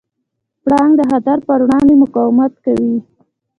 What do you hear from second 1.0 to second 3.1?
خطر پر وړاندې مقاومت کوي.